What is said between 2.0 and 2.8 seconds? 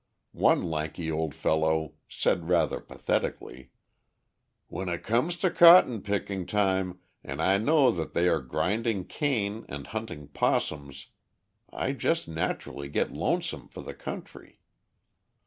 said rather